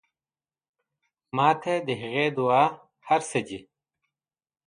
ما 1.35 1.49
له 1.61 1.73
د 1.87 1.89
هغې 2.01 2.25
دعا 2.37 2.65
هر 3.07 3.21
سه 3.29 3.39
دي. 3.47 3.59